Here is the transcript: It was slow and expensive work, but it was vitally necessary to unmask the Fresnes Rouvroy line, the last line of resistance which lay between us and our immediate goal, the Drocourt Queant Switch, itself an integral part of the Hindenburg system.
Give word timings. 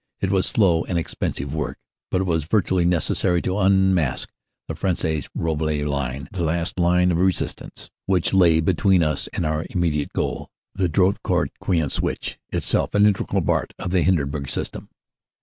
It 0.19 0.31
was 0.31 0.47
slow 0.47 0.83
and 0.85 0.97
expensive 0.97 1.53
work, 1.53 1.77
but 2.09 2.21
it 2.21 2.23
was 2.23 2.45
vitally 2.45 2.85
necessary 2.85 3.39
to 3.43 3.59
unmask 3.59 4.31
the 4.67 4.73
Fresnes 4.73 5.29
Rouvroy 5.37 5.87
line, 5.87 6.27
the 6.31 6.41
last 6.43 6.79
line 6.79 7.11
of 7.11 7.19
resistance 7.19 7.91
which 8.07 8.33
lay 8.33 8.61
between 8.61 9.03
us 9.03 9.27
and 9.27 9.45
our 9.45 9.63
immediate 9.69 10.11
goal, 10.13 10.49
the 10.73 10.89
Drocourt 10.89 11.51
Queant 11.61 11.91
Switch, 11.91 12.39
itself 12.49 12.95
an 12.95 13.05
integral 13.05 13.43
part 13.43 13.73
of 13.77 13.91
the 13.91 14.01
Hindenburg 14.01 14.49
system. 14.49 14.89